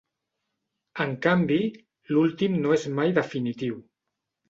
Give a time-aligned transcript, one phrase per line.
[1.05, 1.61] En canvi,
[2.17, 3.83] l'últim no és mai definitiu.